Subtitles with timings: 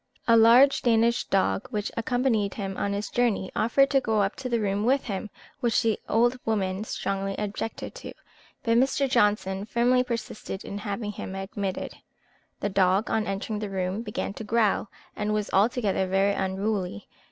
[0.27, 4.49] A large Danish dog, which accompanied him on his journey, offered to go up to
[4.49, 8.13] the room with him, which the old woman strongly objected to,
[8.63, 9.07] but Mr.
[9.07, 11.97] Johnson firmly persisted in having him admitted.
[12.61, 17.07] The dog, on entering the room, began to growl, and was altogether very unruly.